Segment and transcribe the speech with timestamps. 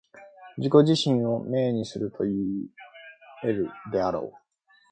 [0.57, 2.71] 自己自身を明にするといい
[3.41, 4.35] 得るであろう。